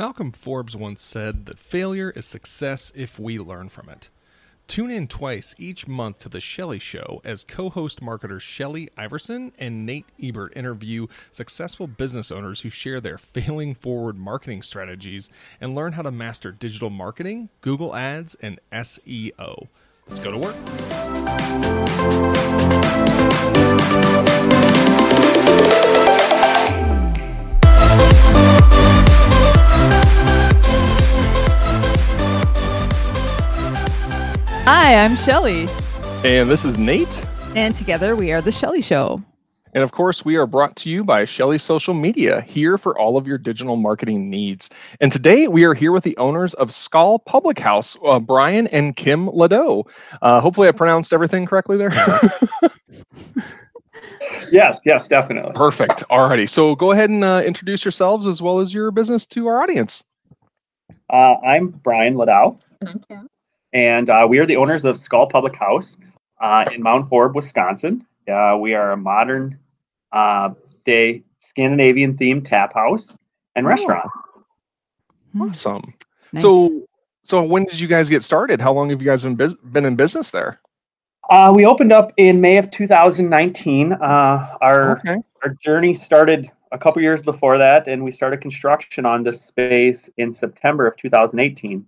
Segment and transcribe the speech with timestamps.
[0.00, 4.08] Malcolm Forbes once said that failure is success if we learn from it.
[4.66, 9.52] Tune in twice each month to The Shelley Show as co host marketers Shelley Iverson
[9.58, 15.28] and Nate Ebert interview successful business owners who share their failing forward marketing strategies
[15.60, 19.68] and learn how to master digital marketing, Google Ads, and SEO.
[20.06, 20.56] Let's go to work.
[34.72, 35.66] Hi, I'm Shelley.
[36.24, 37.26] And this is Nate.
[37.56, 39.20] And together we are The Shelley Show.
[39.74, 43.16] And of course, we are brought to you by Shelley Social Media, here for all
[43.16, 44.70] of your digital marketing needs.
[45.00, 48.94] And today we are here with the owners of Skál Public House, uh, Brian and
[48.94, 49.90] Kim Ladow.
[50.22, 51.90] Uh, hopefully, I pronounced everything correctly there.
[54.52, 55.50] yes, yes, definitely.
[55.52, 56.04] Perfect.
[56.12, 56.48] Alrighty.
[56.48, 60.04] So go ahead and uh, introduce yourselves as well as your business to our audience.
[61.12, 62.56] Uh, I'm Brian Ladow.
[62.80, 63.28] Thank you
[63.72, 65.96] and uh, we are the owners of Skál Public House
[66.40, 68.04] uh, in Mount Horeb, Wisconsin.
[68.28, 69.58] Uh, we are a modern
[70.12, 70.52] uh,
[70.84, 73.12] day Scandinavian themed tap house
[73.54, 73.70] and oh.
[73.70, 74.08] restaurant.
[75.38, 75.82] Awesome.
[76.32, 76.42] Nice.
[76.42, 76.86] So,
[77.22, 78.60] so when did you guys get started?
[78.60, 80.60] How long have you guys been bus- been in business there?
[81.28, 83.92] Uh, we opened up in May of 2019.
[83.92, 85.18] Uh, our okay.
[85.42, 90.10] our journey started a couple years before that, and we started construction on this space
[90.16, 91.86] in September of 2018.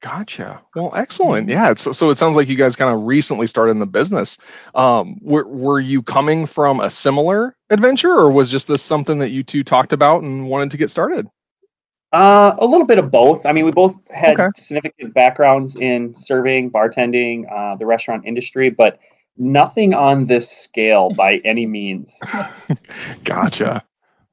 [0.00, 0.62] Gotcha.
[0.76, 1.48] Well, excellent.
[1.48, 1.74] Yeah.
[1.74, 4.38] So, so it sounds like you guys kind of recently started in the business.
[4.76, 9.30] Um, were, were you coming from a similar adventure or was just this something that
[9.30, 11.26] you two talked about and wanted to get started?
[12.12, 13.44] Uh, a little bit of both.
[13.44, 14.48] I mean, we both had okay.
[14.56, 18.98] significant backgrounds in serving, bartending, uh, the restaurant industry, but
[19.36, 22.14] nothing on this scale by any means.
[23.24, 23.84] gotcha.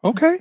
[0.03, 0.37] Okay.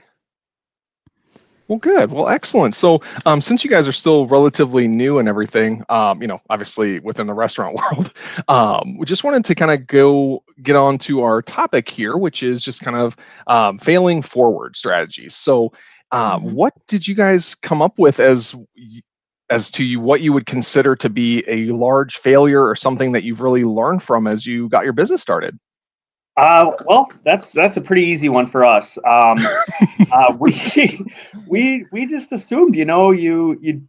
[1.75, 2.13] Well, good.
[2.13, 2.77] Well, excellent.
[2.77, 7.01] So, um, since you guys are still relatively new and everything, um, you know, obviously
[7.01, 8.13] within the restaurant world,
[8.47, 12.45] um, we just wanted to kind of go get on to our topic here, which
[12.45, 13.17] is just kind of
[13.49, 15.35] um, failing forward strategies.
[15.35, 15.73] So,
[16.13, 16.53] uh, mm-hmm.
[16.53, 18.55] what did you guys come up with as
[19.51, 23.25] as to you, what you would consider to be a large failure or something that
[23.25, 25.59] you've really learned from as you got your business started?
[26.37, 28.99] Uh, well, that's that's a pretty easy one for us.
[29.07, 29.39] Um,
[30.13, 30.55] uh, we
[31.47, 33.83] we we just assumed, you know, you you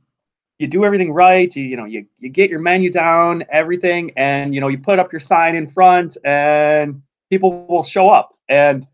[0.60, 1.54] you do everything right.
[1.56, 5.00] You you know you you get your menu down, everything, and you know you put
[5.00, 8.38] up your sign in front, and people will show up.
[8.48, 8.86] And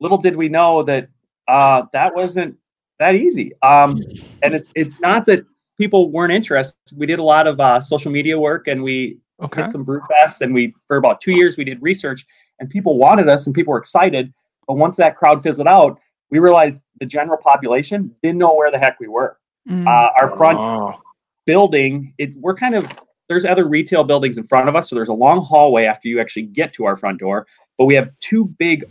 [0.00, 1.08] little did we know that
[1.48, 2.56] uh, that wasn't
[3.00, 3.52] that easy.
[3.62, 3.98] Um,
[4.42, 5.44] and it's it's not that
[5.78, 6.76] people weren't interested.
[6.96, 9.62] We did a lot of uh, social media work, and we okay.
[9.62, 12.24] did some brew fests, and we for about two years we did research
[12.60, 14.32] and people wanted us and people were excited.
[14.68, 15.98] But once that crowd fizzled out,
[16.30, 19.38] we realized the general population didn't know where the heck we were.
[19.68, 19.86] Mm.
[19.86, 21.00] Uh, our front oh.
[21.46, 22.86] building, it, we're kind of
[23.28, 26.20] there's other retail buildings in front of us, so there's a long hallway after you
[26.20, 27.46] actually get to our front door.
[27.78, 28.84] But we have two big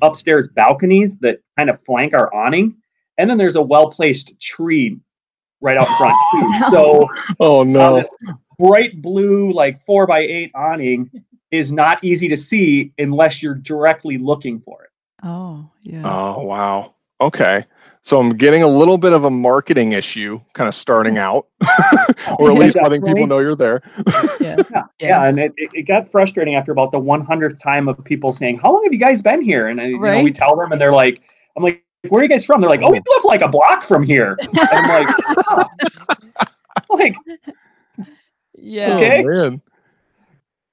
[0.00, 2.76] upstairs balconies that kind of flank our awning,
[3.18, 4.98] and then there's a well placed tree
[5.60, 6.52] right out front too.
[6.70, 7.08] So,
[7.40, 8.04] oh no, uh,
[8.58, 11.10] bright blue like four by eight awning
[11.52, 14.90] is not easy to see unless you're directly looking for it.
[15.22, 16.02] Oh, yeah.
[16.04, 16.94] Oh, wow.
[17.20, 17.64] Okay.
[18.04, 21.46] So I'm getting a little bit of a marketing issue kind of starting out,
[22.38, 23.80] or at least letting people know you're there.
[24.40, 24.56] yeah.
[24.70, 24.82] yeah.
[24.98, 25.28] yeah.
[25.28, 28.82] And it, it got frustrating after about the 100th time of people saying, How long
[28.82, 29.68] have you guys been here?
[29.68, 30.18] And you right?
[30.18, 31.22] know, we tell them, and they're like,
[31.56, 32.60] I'm like, Where are you guys from?
[32.60, 33.14] They're like, Oh, we oh.
[33.14, 34.36] live like a block from here.
[34.48, 35.68] And I'm like,
[36.90, 37.16] like,
[38.58, 38.96] yeah.
[38.96, 39.24] Okay.
[39.24, 39.60] Oh,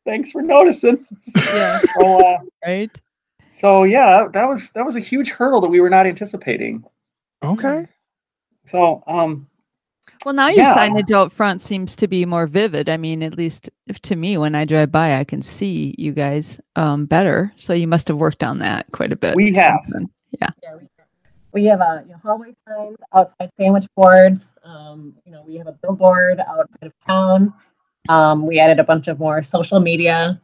[0.09, 1.05] thanks for noticing.
[1.35, 1.77] Yeah.
[1.77, 3.01] so, uh, right.
[3.49, 6.83] So yeah, that was that was a huge hurdle that we were not anticipating.
[7.43, 7.87] Okay.
[8.65, 9.47] So um.
[10.25, 10.75] Well, now your yeah.
[10.75, 12.89] signage out front seems to be more vivid.
[12.89, 13.69] I mean, at least
[14.01, 17.53] to me, when I drive by, I can see you guys um, better.
[17.55, 19.35] So you must have worked on that quite a bit.
[19.37, 19.79] We have.
[20.41, 20.49] Yeah.
[20.61, 20.87] yeah we,
[21.53, 24.43] we have a you know, hallway signs, outside sandwich boards.
[24.65, 27.53] Um, you know, we have a billboard outside of town.
[28.09, 30.41] Um, we added a bunch of more social media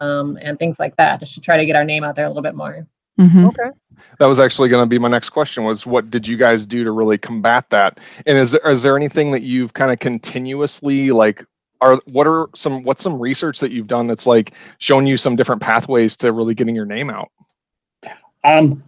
[0.00, 2.28] um, and things like that just to try to get our name out there a
[2.28, 2.86] little bit more.
[3.18, 3.46] Mm-hmm.
[3.46, 3.70] Okay.
[4.18, 6.84] That was actually going to be my next question was what did you guys do
[6.84, 7.98] to really combat that?
[8.26, 11.44] And is there, is there anything that you've kind of continuously like
[11.80, 15.36] are what are some what's some research that you've done that's like shown you some
[15.36, 17.30] different pathways to really getting your name out?
[18.44, 18.82] Um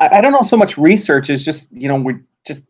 [0.00, 2.64] I, I don't know so much research is just, you know, we're just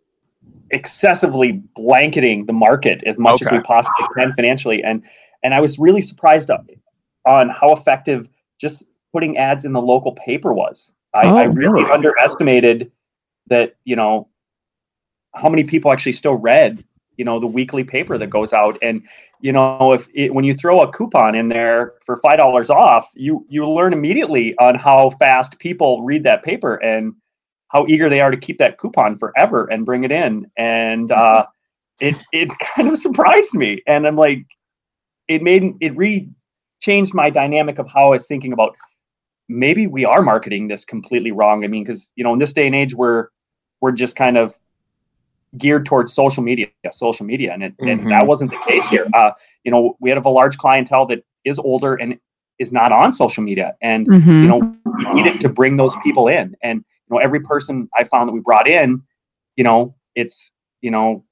[0.74, 3.46] excessively blanketing the market as much okay.
[3.46, 4.82] as we possibly can financially.
[4.82, 5.02] And
[5.42, 6.58] and I was really surprised uh,
[7.26, 8.28] on how effective
[8.60, 10.92] just putting ads in the local paper was.
[11.14, 12.90] I, oh, I really, underestimated
[13.46, 14.28] that, you know,
[15.34, 16.84] how many people actually still read
[17.16, 19.02] you know the weekly paper that goes out and
[19.40, 23.10] you know if it, when you throw a coupon in there for five dollars off
[23.14, 27.14] you you learn immediately on how fast people read that paper and
[27.74, 31.44] how eager they are to keep that coupon forever and bring it in and uh,
[32.00, 34.46] it it kind of surprised me and i'm like
[35.28, 36.28] it made it re
[36.80, 38.74] changed my dynamic of how i was thinking about
[39.48, 42.66] maybe we are marketing this completely wrong i mean because you know in this day
[42.66, 43.28] and age we're
[43.80, 44.56] we're just kind of
[45.58, 47.88] geared towards social media, social media, and, it, mm-hmm.
[47.88, 49.06] and that wasn't the case here.
[49.14, 49.30] Uh,
[49.64, 52.18] you know, we have a large clientele that is older and
[52.58, 54.42] is not on social media, and mm-hmm.
[54.42, 56.56] you know, we needed to bring those people in.
[56.62, 59.02] And you know, every person I found that we brought in,
[59.56, 61.24] you know, it's you know,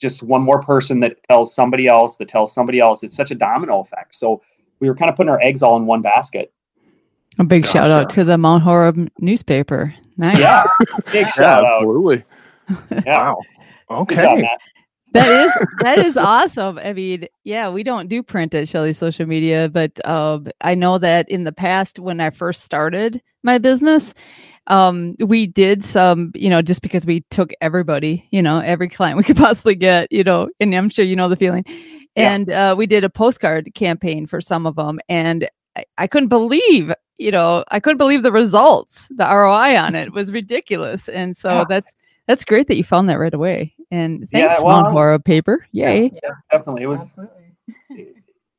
[0.00, 3.02] just one more person that tells somebody else that tells somebody else.
[3.02, 4.14] It's such a domino effect.
[4.14, 4.42] So
[4.80, 6.52] we were kind of putting our eggs all in one basket.
[7.38, 9.94] A big shout out to the Mount Horeb newspaper.
[10.16, 10.38] Nice.
[10.38, 10.64] Yeah,
[11.12, 12.24] big shout yeah, absolutely.
[12.70, 13.04] out.
[13.06, 13.16] Yeah.
[13.16, 13.40] Wow.
[13.90, 14.48] Okay.
[15.12, 16.78] that is that is awesome.
[16.78, 20.98] I mean, yeah, we don't do print at Shelley Social Media, but uh, I know
[20.98, 24.14] that in the past when I first started my business,
[24.68, 29.16] um, we did some, you know, just because we took everybody, you know, every client
[29.16, 31.64] we could possibly get, you know, and I'm sure you know the feeling.
[32.16, 32.70] And yeah.
[32.70, 36.92] uh, we did a postcard campaign for some of them, and I, I couldn't believe
[37.18, 39.08] you know, I couldn't believe the results.
[39.10, 41.08] The ROI on it was ridiculous.
[41.08, 41.64] And so yeah.
[41.68, 41.94] that's
[42.26, 43.74] that's great that you found that right away.
[43.90, 45.66] And thanks, yeah, well, Mount Horeb paper.
[45.72, 46.12] Yay.
[46.22, 46.84] Yeah, definitely.
[46.84, 47.10] It was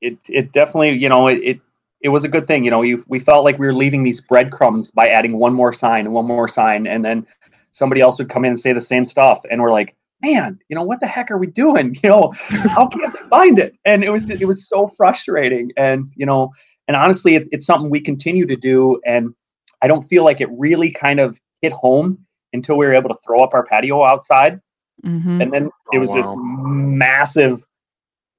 [0.02, 1.60] it it definitely, you know, it, it
[2.01, 2.63] it was a good thing.
[2.63, 5.74] You know, you, we felt like we were leaving these breadcrumbs by adding one more
[5.74, 7.25] sign and one more sign, and then
[7.72, 10.75] somebody else would come in and say the same stuff, and we're like, man, you
[10.75, 11.96] know, what the heck are we doing?
[12.04, 12.34] You know,
[12.69, 13.75] how can't they find it?
[13.86, 16.51] And it was it was so frustrating, and you know,
[16.88, 19.34] and honestly, it, it's something we continue to do, and
[19.81, 23.18] I don't feel like it really kind of hit home until we were able to
[23.25, 24.60] throw up our patio outside.
[25.06, 25.42] Mm-hmm.
[25.42, 26.22] And then it oh, was oh, wow.
[26.22, 27.66] this massive,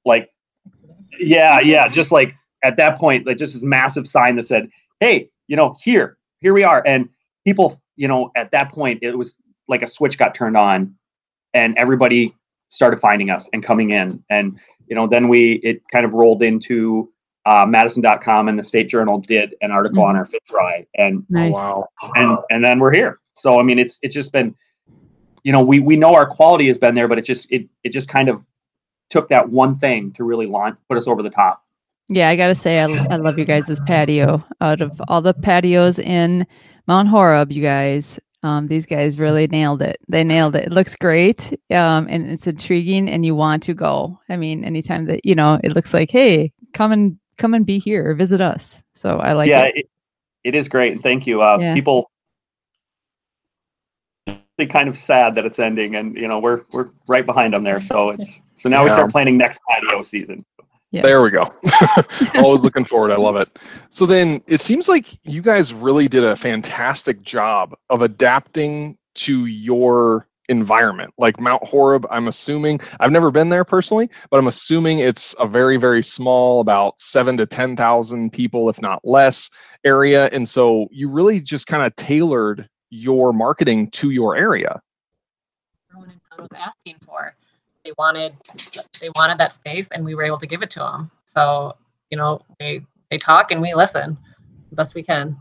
[0.05, 0.31] like,
[1.19, 4.71] yeah, yeah, just like at that point, like just this massive sign that said,
[5.01, 7.09] "Hey, you know, here, here we are." And
[7.45, 10.95] people, you know, at that point, it was like a switch got turned on,
[11.55, 12.35] and everybody
[12.69, 14.23] started finding us and coming in.
[14.31, 17.11] And you know, then we it kind of rolled into
[17.47, 20.11] uh, Madison.com and the State Journal did an article mm-hmm.
[20.11, 21.53] on our fish fry, and nice.
[21.53, 23.19] wow, and and then we're here.
[23.35, 24.55] So I mean, it's it's just been,
[25.43, 27.91] you know, we we know our quality has been there, but it just it it
[27.91, 28.45] just kind of
[29.09, 31.65] took that one thing to really launch put us over the top.
[32.13, 34.45] Yeah, I gotta say, I, I love you guys' patio.
[34.61, 36.45] Out of all the patios in
[36.89, 39.97] Mount Horeb, you guys, um, these guys really nailed it.
[40.09, 40.67] They nailed it.
[40.67, 44.19] It looks great, um, and it's intriguing, and you want to go.
[44.29, 47.79] I mean, anytime that you know, it looks like, hey, come and come and be
[47.79, 48.83] here, visit us.
[48.95, 49.77] So I like yeah, it.
[49.77, 49.87] it,
[50.43, 51.43] it is great, and thank you.
[51.43, 51.75] Uh, yeah.
[51.75, 52.11] People
[54.67, 57.81] kind of sad that it's ending, and you know we're we're right behind them there.
[57.81, 58.85] So it's so now yeah.
[58.85, 60.45] we start planning next patio season.
[60.93, 61.05] Yes.
[61.05, 61.45] There we go.
[62.43, 63.13] Always looking forward.
[63.13, 63.61] I love it.
[63.91, 69.47] So then it seems like you guys really did a fantastic job of adapting to
[69.47, 71.15] your environment.
[71.17, 75.47] Like Mount Horeb, I'm assuming I've never been there personally, but I'm assuming it's a
[75.47, 79.49] very, very small, about seven to ten thousand people, if not less,
[79.85, 80.27] area.
[80.33, 84.83] And so you really just kind of tailored your marketing to your area.
[85.91, 87.35] Everyone in town was asking for.
[87.85, 88.35] They wanted
[89.01, 91.11] they wanted that space, and we were able to give it to them.
[91.25, 91.75] So
[92.11, 94.17] you know they they talk and we listen
[94.71, 95.37] the best we can.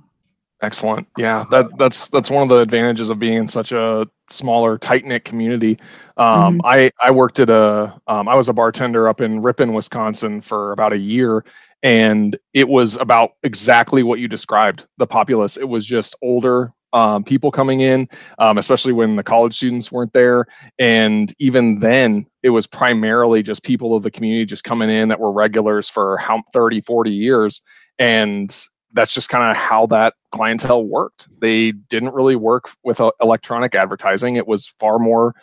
[0.62, 1.08] Excellent.
[1.18, 5.06] Yeah, that that's that's one of the advantages of being in such a smaller, tight
[5.06, 5.80] knit community.
[6.18, 6.66] Um, mm-hmm.
[6.66, 10.74] I I worked at a um, I was a bartender up in Ripon, Wisconsin for
[10.74, 11.46] about a year,
[11.82, 14.86] and it was about exactly what you described.
[14.98, 15.56] The populace.
[15.56, 18.08] It was just older, um, people coming in,
[18.40, 20.46] um, especially when the college students weren't there.
[20.78, 25.20] And even then, it was primarily just people of the community just coming in that
[25.20, 27.62] were regulars for how 30, 40 years.
[27.98, 28.56] And
[28.94, 31.28] that's just kind of how that clientele worked.
[31.40, 34.36] They didn't really work with uh, electronic advertising.
[34.36, 35.36] It was far more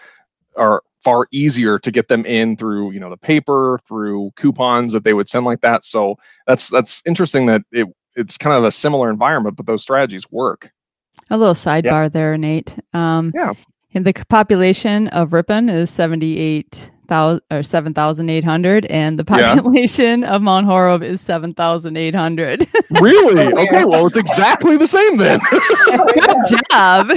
[0.57, 5.05] or far easier to get them in through you know the paper through coupons that
[5.05, 6.17] they would send like that so
[6.49, 7.87] that's that's interesting that it
[8.17, 10.73] it's kind of a similar environment but those strategies work
[11.31, 12.09] a little sidebar yeah.
[12.09, 12.77] there, Nate.
[12.93, 13.55] Um, yeah.
[13.95, 20.35] And the population of Ripon is 78,000 or 7,800, and the population yeah.
[20.35, 22.69] of Mount Horeb is 7,800.
[23.01, 23.47] really?
[23.55, 25.41] Okay, well, it's exactly the same then.
[25.51, 27.11] Good job.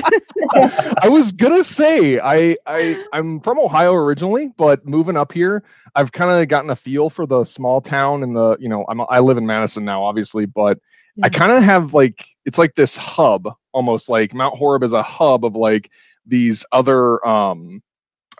[1.04, 5.64] I was gonna say I I I'm from Ohio originally, but moving up here,
[5.96, 9.02] I've kind of gotten a feel for the small town and the you know I'm
[9.10, 10.80] I live in Madison now, obviously, but.
[11.22, 15.04] I kind of have like it's like this hub almost like Mount Horeb is a
[15.04, 15.92] hub of like
[16.26, 17.82] these other um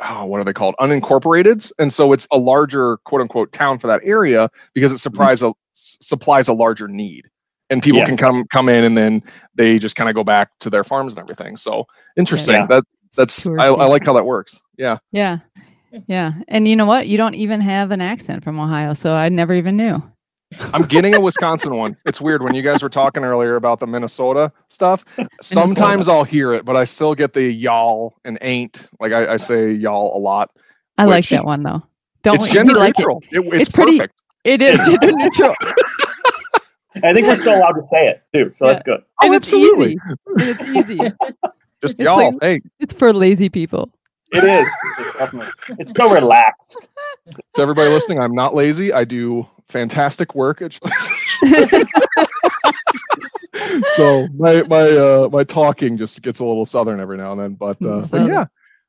[0.02, 0.76] oh, what are they called?
[0.80, 5.00] Unincorporateds, and so it's a larger quote unquote town for that area because it Mm-hmm.
[5.02, 7.30] supplies a supplies a larger need,
[7.70, 8.06] and people Yeah.
[8.06, 9.24] can come come in and then
[9.56, 11.58] they just kind of go back to their farms and everything.
[11.58, 11.86] So
[12.18, 12.56] interesting.
[12.56, 12.66] Yeah.
[12.68, 12.84] That
[13.18, 14.62] that's I, I like how that works.
[14.78, 14.98] Yeah.
[15.12, 15.40] Yeah.
[16.08, 16.34] Yeah.
[16.48, 17.08] And you know what?
[17.08, 20.02] You don't even have an accent from Ohio, so I never even knew.
[20.74, 21.96] I'm getting a Wisconsin one.
[22.06, 25.06] It's weird when you guys were talking earlier about the Minnesota stuff.
[25.42, 28.90] Sometimes I'll hear it, but I still get the y'all and ain't.
[29.00, 30.50] Like I, I say y'all a lot.
[30.98, 31.84] I like that one though.
[32.24, 33.22] Don't it's we- gender like neutral.
[33.32, 34.24] It- it's, It's pretty- perfect.
[34.44, 35.54] It is gender neutral.
[37.04, 39.04] I think we're still allowed to say it too, so that's good.
[39.22, 39.98] Oh, and it's easy.
[40.08, 40.98] And it's easy.
[41.82, 42.32] Just It's y'all.
[42.32, 43.92] like- hey, It's for lazy people.
[44.32, 44.68] It is.
[45.00, 46.88] It's, definitely- it's so relaxed.
[47.54, 48.92] to everybody listening, I'm not lazy.
[48.92, 50.62] I do fantastic work
[53.96, 57.54] so my my uh my talking just gets a little southern every now and then
[57.54, 58.46] but uh but yeah.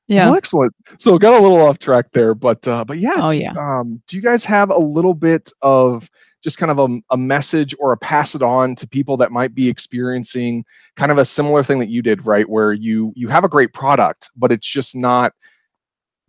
[0.09, 0.27] Yeah.
[0.27, 0.75] well, excellent.
[0.99, 3.53] So got a little off track there but uh but yeah Oh, do- yeah.
[3.57, 6.11] um do you guys have a little bit of
[6.43, 9.55] just kind of a, a message or a pass it on to people that might
[9.55, 10.65] be experiencing
[10.97, 13.73] kind of a similar thing that you did right where you you have a great
[13.73, 15.33] product but it's just not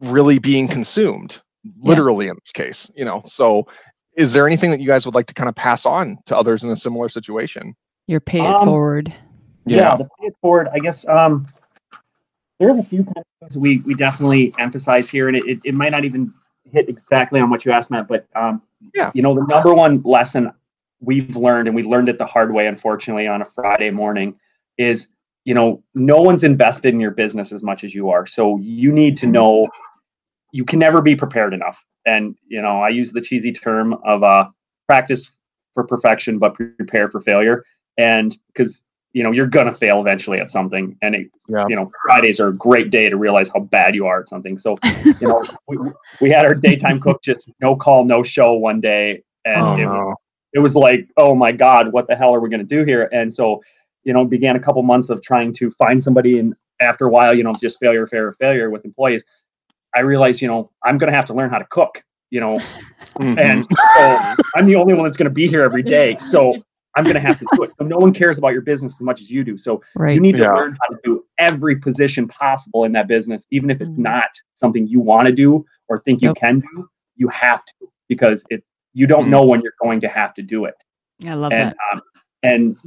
[0.01, 1.41] really being consumed
[1.79, 3.21] literally in this case you know?
[3.25, 3.65] So
[4.15, 6.63] is there anything that you guys would like to kind of pass on to others
[6.63, 7.75] in a similar situation
[8.07, 9.13] You're pay it Um, forward.
[9.65, 10.69] Yeah, the pay it forward.
[10.73, 11.45] I guess um,
[12.59, 16.03] there's a few things we we definitely emphasize here, and it, it, it might not
[16.05, 16.33] even
[16.71, 18.07] hit exactly on what you asked, Matt.
[18.07, 18.61] But um,
[18.93, 19.11] Yeah.
[19.13, 20.51] you know, the number one lesson
[20.99, 24.35] we've learned, and we learned it the hard way, unfortunately, on a Friday morning,
[24.77, 25.07] is
[25.43, 28.27] you know, no one's invested in your business as much as you are.
[28.27, 29.67] So you need to know
[30.51, 31.83] you can never be prepared enough.
[32.05, 34.49] And you know, I use the cheesy term of uh,
[34.87, 35.35] practice
[35.73, 37.63] for perfection, but prepare for failure.
[37.97, 41.65] And because you know you're gonna fail eventually at something, and it, Yeah.
[41.67, 44.57] you know Fridays are a great day to realize how bad you are at something.
[44.57, 45.77] So you know we,
[46.21, 49.85] we had our daytime cook just no call, no show one day, and oh it,
[49.85, 50.15] no
[50.53, 53.09] it was like, oh my god, what the hell are we gonna do here?
[53.11, 53.61] And so
[54.03, 57.35] you know began a couple months of trying to find somebody, and after a while,
[57.35, 59.23] you know, just failure, failure, failure with employees.
[59.95, 62.03] I realized, you know, I'm gonna have to learn how to cook.
[62.29, 62.59] You know,
[63.17, 63.37] Mhm.
[63.37, 63.67] and
[63.97, 64.19] so
[64.55, 66.15] I'm the only one that's going to be here every day.
[66.17, 66.63] So
[66.95, 67.73] I'm going to have to do it.
[67.77, 69.57] So no one cares about your business as much as you do.
[69.57, 70.13] So Right.
[70.15, 70.53] you need to Yeah.
[70.53, 73.97] learn how to do every position possible in that business, even if it's Mhm.
[73.99, 76.37] not something you want to do or think you Yep.
[76.37, 76.89] can do.
[77.17, 79.29] You have to because it you don't Mhm.
[79.29, 80.75] know when you're going to have to do it.
[81.25, 81.77] I love And that.
[81.93, 82.01] um,
[82.43, 82.77] and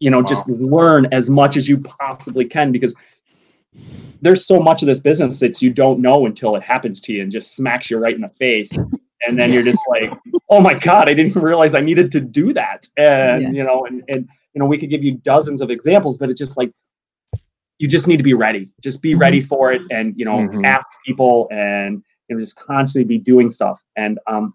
[0.00, 2.94] you know just learn as much as you possibly can because
[4.20, 7.22] there's so much of this business that you don't know until it happens to you
[7.22, 8.76] and just smacks you right in the face.
[9.26, 10.10] And then you're just like
[10.50, 12.86] oh my god i didn't even realize i needed to do that.
[12.96, 13.50] And Yeah.
[13.50, 16.38] you know and, and you know we could give you dozens of examples but it's
[16.38, 16.70] just like
[17.78, 18.68] you just need to be ready.
[18.82, 20.64] Just be ready for it and you know Mhm.
[20.64, 23.82] ask people and you know just constantly be doing stuff.
[23.96, 24.54] And um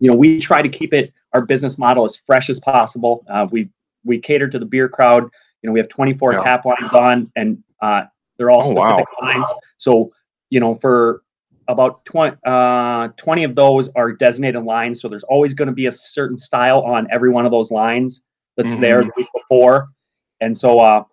[0.00, 3.24] you know we try to keep it our business model as fresh as possible.
[3.28, 3.68] Uh, we
[4.04, 5.22] we cater to the beer crowd.
[5.62, 6.40] You know we have 24 Yeah.
[6.42, 8.02] tap lines on and uh,
[8.40, 8.96] they're all Oh, wow.
[8.96, 9.48] specific lines.
[9.76, 10.10] So
[10.48, 11.22] you know for
[11.68, 15.86] about 20, uh, 20 of those are designated lines so there's always going to be
[15.86, 18.22] a certain style on every one of those lines
[18.56, 19.90] that's there the week before.
[20.40, 21.04] And so uh,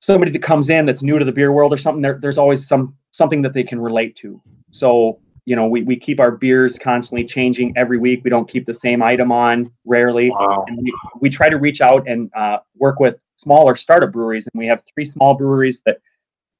[0.00, 2.66] somebody that comes in that's new to the beer world or something there, there's always
[2.66, 4.42] some something that they can relate to.
[4.70, 8.20] So you know we, we keep our beers constantly changing every week.
[8.22, 10.28] We don't keep the same item on rarely.
[10.30, 10.66] Wow.
[10.68, 14.46] And we, we try to reach out and uh, work with smaller startup breweries.
[14.52, 16.00] And we have three small breweries that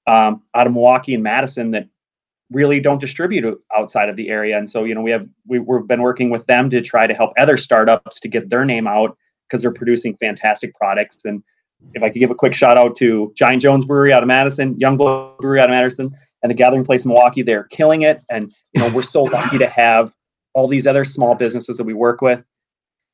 [0.06, 1.86] um, out of milwaukee and madison that
[2.50, 4.56] really don't distribute outside of the area.
[4.56, 7.12] And so you know we have we, we've been working with them to try to
[7.12, 11.26] help other startups to get their name out because they're producing fantastic products.
[11.26, 11.42] And
[11.94, 14.76] if i could give a quick shout out to giant jones brewery out of madison
[14.80, 18.20] young Blood brewery out of madison and the gathering place in milwaukee they're killing it.
[18.30, 20.12] And you know we're so lucky to have
[20.54, 22.42] all these other small businesses that we work with.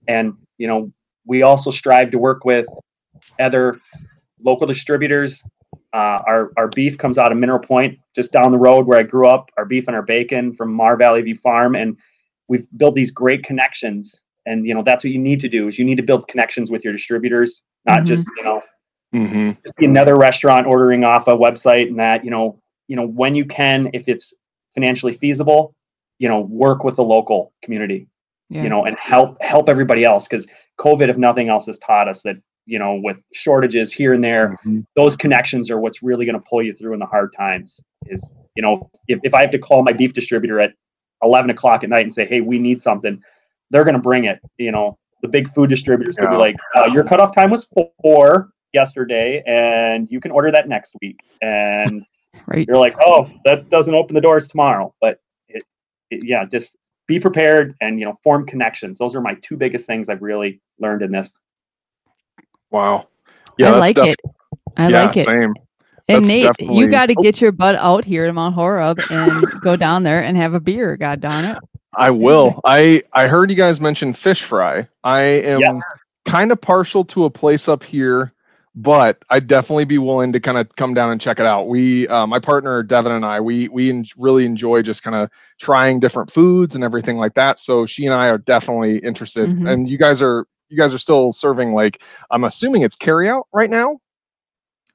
[0.08, 0.92] And you know
[1.26, 2.66] we also strive to work with
[3.40, 3.80] other
[4.42, 5.42] local distributors.
[5.92, 9.02] Uh, our, our beef comes out of mineral point just down the road where i
[9.02, 9.50] grew up.
[9.56, 11.74] Our beef and our bacon from mar valley view farm.
[11.74, 11.96] And
[12.48, 14.22] we've built these great connections.
[14.46, 16.70] And you know that's what you need to do is you need to build connections
[16.70, 18.06] with your distributors not Mhm.
[18.06, 18.62] just you know
[19.12, 23.06] hmm just be another restaurant ordering off a website and that you know you know
[23.06, 24.32] when you can if it's
[24.74, 25.74] financially feasible
[26.18, 28.06] you know work with the local community
[28.50, 28.62] Yeah.
[28.64, 30.46] you know and help help everybody else because
[30.78, 32.36] covid if nothing else has taught us that
[32.66, 34.84] you know with shortages here and there Mhm.
[34.96, 38.22] those connections are what's really going to pull you through in the hard times is
[38.54, 40.72] you know if, if i have to call my beef distributor at
[41.22, 43.20] 11 o'clock at night and say hey we need something
[43.70, 46.84] they're going to bring it you know the big food distributors could be like uh,
[46.92, 47.66] your cutoff time was
[48.02, 52.04] four yesterday and you can order that next week and
[52.46, 52.66] Right.
[52.66, 55.62] You're like, oh, that doesn't open the doors tomorrow, but it,
[56.10, 58.98] it yeah, just be prepared and you know form connections.
[58.98, 61.30] Those are my two biggest things I've really learned in this.
[62.70, 63.08] Wow.
[63.56, 64.20] Yeah, I that's like def- it.
[64.76, 65.24] I yeah, like it.
[65.24, 65.54] same.
[66.06, 67.22] And That's Nate, definitely- you got to Oh.
[67.22, 69.32] get your butt out here to Mount Horeb and
[69.62, 70.98] go down there and have a beer.
[70.98, 71.56] God darn it!
[71.96, 72.60] I will.
[72.66, 74.86] I I heard you guys mention fish fry.
[75.02, 75.82] I am Yes.
[76.26, 78.33] kind of partial to a place up here,
[78.74, 81.68] but I'd definitely be willing to kind of come down and check it out.
[81.68, 85.30] We, uh, my partner Devin and I, we we en- really enjoy just kind of
[85.60, 87.58] trying different foods and everything like that.
[87.58, 89.48] So she and I are definitely interested.
[89.48, 89.70] Mhm.
[89.70, 93.46] And you guys are you guys are still serving like I'm assuming it's carry out
[93.52, 94.00] right now.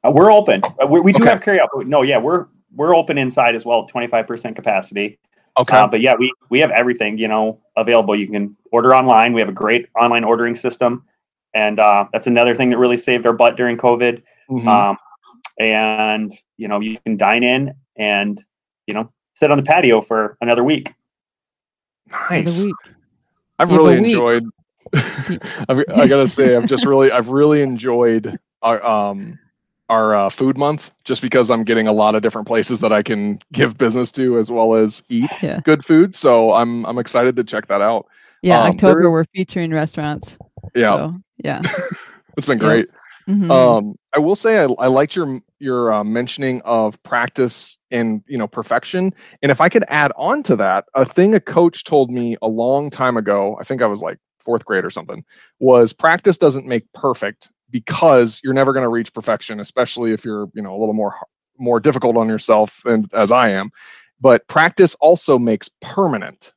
[0.04, 0.62] Uh, we're open.
[0.82, 1.32] Uh, we, we do Okay.
[1.32, 1.70] have carry out.
[1.74, 5.18] but No, yeah, we're we're open inside as well, 25% capacity.
[5.58, 5.76] Okay.
[5.78, 8.16] Uh, but yeah, we we have everything you know available.
[8.16, 9.34] You can order online.
[9.34, 11.04] We have a great online ordering system,
[11.54, 14.22] and uh, that's another thing that really saved our butt during COVID.
[14.50, 14.68] Mhm.
[14.68, 14.98] Um,
[15.60, 18.44] and you know, you can dine in and
[18.88, 20.94] you know sit on the patio for another week.
[22.30, 22.64] Nice.
[22.66, 22.76] week.
[23.60, 24.44] I've really enjoyed.
[25.70, 29.38] I've, I gotta say, I've just really, I've really enjoyed our um
[29.90, 33.02] our uh, food month, just because I'm getting a lot of different places that I
[33.02, 35.60] can give business to as well as eat Yeah.
[35.64, 36.14] good food.
[36.16, 38.08] So I'm I'm excited to check that out.
[38.42, 40.38] Yeah, Um, October we're featuring restaurants.
[40.76, 41.62] Yeah, So, yeah.
[42.38, 42.66] it's been yeah.
[42.66, 42.90] great.
[43.28, 43.52] Mhm.
[43.52, 48.38] Um, I will say I, I liked your your uh, mentioning of practice and you
[48.38, 49.14] know perfection.
[49.44, 52.48] And if I could add on to that, a thing a coach told me a
[52.48, 55.24] long time ago, I think I was like fourth grade or something,
[55.60, 60.50] was practice doesn't make perfect because you're never going to reach perfection, especially if you're
[60.56, 61.16] you know a little more
[61.60, 63.70] more difficult on yourself and as I am.
[64.20, 66.54] But practice also makes permanent.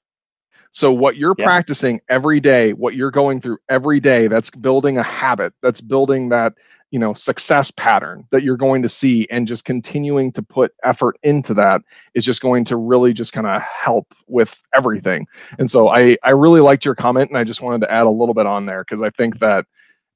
[0.72, 1.44] So what you're Yeah.
[1.44, 5.52] practicing every day, what you're going through every day, that's building a habit.
[5.62, 6.54] That's building that,
[6.90, 11.16] you know, success pattern that you're going to see and just continuing to put effort
[11.22, 11.82] into that
[12.14, 15.26] is just going to really just kind of help with everything.
[15.58, 18.10] And so I I really liked your comment and I just wanted to add a
[18.10, 19.66] little bit on there because I think that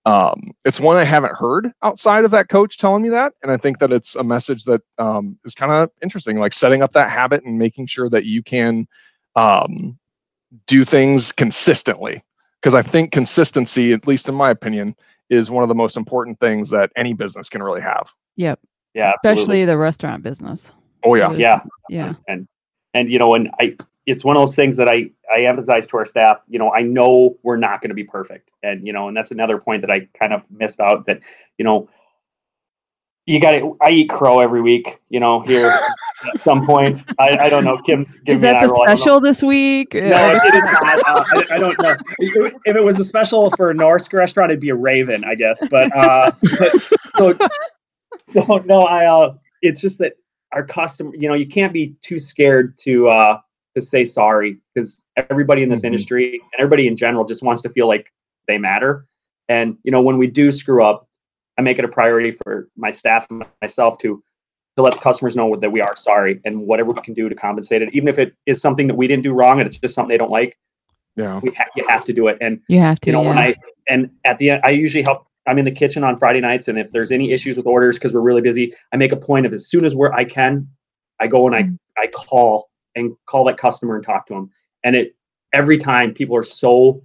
[0.07, 3.57] um, it's one I haven't heard outside of that coach telling me that, and I
[3.57, 7.11] think that it's a message that um, is kind of interesting, like setting up that
[7.11, 8.87] habit and making sure that you can
[9.35, 9.99] um,
[10.67, 12.23] do things consistently.
[12.61, 14.97] Because I think consistency, at least in my opinion,
[15.31, 18.13] is one of the most important things that any business can really have.
[18.37, 18.61] Yep.
[18.95, 19.65] Yeah, Especially absolutely.
[19.67, 20.73] the restaurant business.
[21.05, 21.61] Oh yeah, So, yeah.
[21.91, 22.15] Yeah.
[22.27, 22.49] and
[22.95, 25.97] and you know and i it's one of those things that i i emphasize to
[25.99, 29.07] our staff you know i know we're not going to be perfect and you know
[29.07, 31.21] and that's another point that i kind of missed out that
[31.59, 31.89] you know
[33.27, 35.69] you got to i eat crow every week you know here
[36.35, 38.73] at some point i, I don't know kim's giving Is me an that eye the
[38.73, 38.83] roll.
[38.83, 38.97] I don't know.
[38.97, 39.95] special this week?
[39.95, 40.99] no, it, it is not.
[41.09, 41.95] Uh, I, I don't know.
[42.19, 45.35] If if it was a special for a Norsk restaurant, it'd be a Raven, I
[45.35, 45.61] guess.
[45.71, 47.33] But, uh, but so,
[48.29, 49.07] so no, I.
[49.07, 50.13] Uh, it's just that
[50.53, 53.39] our customer, you know, you can't be too scared to uh,
[53.75, 55.87] to say sorry because everybody in this Mhm.
[55.87, 58.07] industry and everybody in general just wants to feel like
[58.49, 59.07] they matter.
[59.49, 61.09] And you know, when we do screw up,
[61.59, 64.23] I make it a priority for my staff and myself to
[64.77, 67.35] to let the customers know that we are sorry and whatever we can do to
[67.35, 69.95] compensate it, even if it is something that we didn't do wrong and it's just
[69.95, 70.59] something they don't like,
[71.17, 72.37] yeah, we ha- you have to do it.
[72.43, 73.09] And You have to.
[73.09, 73.29] you know, yeah.
[73.29, 73.55] when I
[73.89, 75.27] and at the end, I usually help.
[75.49, 78.13] I'm in the kitchen on Friday nights, and if there's any issues with orders because
[78.13, 80.69] we're really busy, I make a point of as soon as we're I can,
[81.21, 81.79] I go and I Mm.
[81.97, 84.51] I call and call that customer and talk to them.
[84.85, 85.15] And it
[85.53, 87.03] every time people are so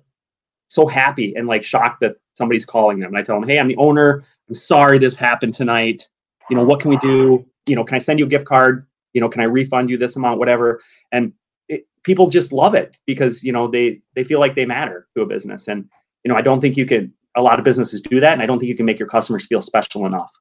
[0.67, 3.09] so happy and like shocked that somebody's calling them.
[3.09, 4.23] And I tell them, hey, I'm the owner.
[4.51, 6.09] I'm sorry this happened tonight.
[6.49, 7.45] You know, what can we do?
[7.67, 8.85] You know, can I send you a gift card?
[9.13, 10.81] You know, can I refund you this amount, whatever?
[11.13, 11.31] And
[11.69, 15.21] it, people just love it because you know they they feel like they matter to
[15.21, 15.69] a business.
[15.69, 15.87] And
[16.25, 17.13] you know, I don't think you can.
[17.37, 19.47] A lot of businesses do that, and I don't think you can make your customers
[19.47, 20.33] feel special enough.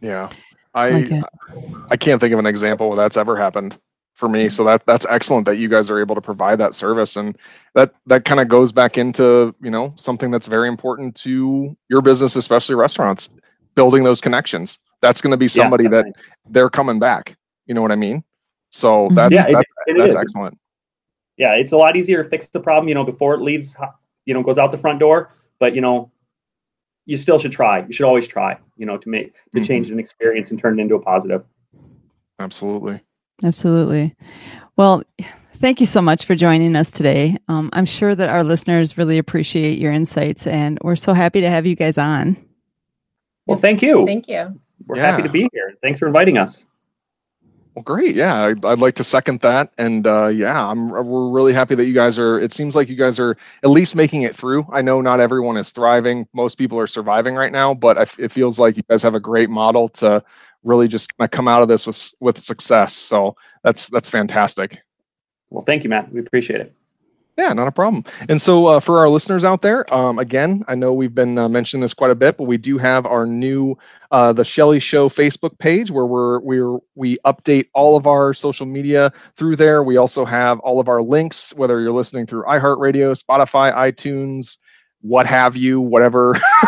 [0.00, 0.28] yeah.
[0.74, 1.22] I Like.
[1.90, 3.78] I can't think of an example where that's ever happened
[4.14, 4.48] for me.
[4.48, 7.36] So that that's excellent that you guys are able to provide that service, and
[7.74, 12.02] that that kind of goes back into you know something that's very important to your
[12.02, 13.30] business, especially restaurants,
[13.74, 14.78] building those connections.
[15.00, 16.06] That's going to be Yeah, somebody that
[16.50, 17.36] they're coming back.
[17.66, 18.22] You know what I mean?
[18.70, 19.14] So Mhm.
[19.14, 20.58] that's Yeah, that's, it that's excellent.
[21.36, 23.74] yeah, it's a lot easier to fix the problem, you know, before it leaves,
[24.26, 25.32] you know, goes out the front door.
[25.58, 26.10] But you know,
[27.06, 27.84] you still should try.
[27.84, 29.64] You should always try, you know, to make to Mhm.
[29.64, 31.44] change an experience and turn it into a positive.
[32.38, 33.00] Absolutely.
[33.44, 34.14] Absolutely.
[34.76, 35.02] Well,
[35.56, 37.36] thank you so much for joining us today.
[37.48, 41.50] Um, I'm sure that our listeners really appreciate your insights, and we're so happy to
[41.50, 42.36] have you guys on.
[43.46, 44.06] Well, thank you.
[44.06, 44.58] Thank you.
[44.86, 45.74] We're happy to be here.
[45.82, 46.66] Thanks for inviting us.
[47.74, 48.16] Well, great.
[48.16, 49.72] Yeah, I'd, I'd like to second that.
[49.78, 52.40] And uh, yeah, I'm we're really happy that you guys are.
[52.40, 54.66] It seems like you guys are at least making it through.
[54.72, 56.26] I know not everyone is thriving.
[56.34, 59.50] Most people are surviving right now, but it feels like you guys have a great
[59.50, 60.22] model to
[60.64, 62.94] really just come out of this with with success.
[62.94, 64.82] So that's that's fantastic.
[65.50, 66.12] Well, thank you, Matt.
[66.12, 66.74] We appreciate it.
[67.40, 68.04] Yeah, not a problem.
[68.28, 71.48] And so, uh, for our listeners out there, um, again, I know we've been uh,
[71.48, 73.78] mentioning this quite a bit, but we do have our new
[74.10, 78.66] uh, the Shelley Show Facebook page where we're we're we update all of our social
[78.66, 79.82] media through there.
[79.82, 84.58] We also have all of our links, whether you're listening through iHeartRadio, Spotify, iTunes,
[85.02, 86.34] what have you, whatever,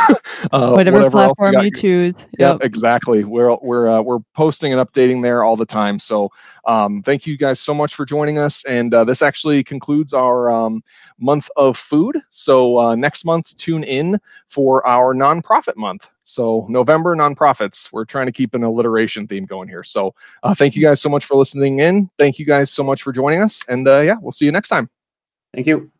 [0.53, 2.15] uh, whatever, whatever platform you, you, choose.
[2.15, 2.31] Yep.
[2.39, 3.25] yep, exactly.
[3.25, 5.99] We're we're uh, we're posting and updating there all the time.
[5.99, 6.31] So
[6.67, 8.65] um, thank you guys so much for joining us.
[8.65, 10.83] And uh, this actually concludes our um,
[11.19, 12.21] month of food.
[12.31, 16.11] So uh, next month, tune in for our nonprofit month.
[16.25, 17.93] So November nonprofits.
[17.93, 19.83] We're trying to keep an alliteration theme going here.
[19.83, 22.09] So uh, thank you guys so much for listening in.
[22.19, 23.67] Thank you guys so much for joining us.
[23.69, 24.89] And uh, yeah, we'll see you next time.
[25.53, 25.91] Thank you.